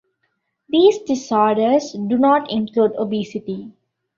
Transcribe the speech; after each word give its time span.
These 0.67 0.97
disorders 1.03 1.91
do 1.91 2.17
not 2.17 2.49
include 2.49 2.93
obesity. 2.95 3.71